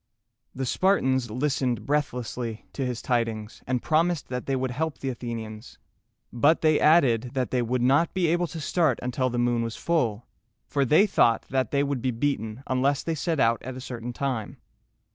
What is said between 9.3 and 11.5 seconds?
moon was full, for they thought